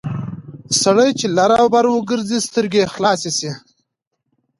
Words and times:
سړی 0.81 1.09
چې 1.19 1.27
لر 1.37 1.51
او 1.61 1.67
بر 1.73 1.85
وګرځي 1.93 2.39
سترګې 2.47 2.79
یې 2.83 2.91
خلاصې 2.93 3.31
شي... 3.37 3.51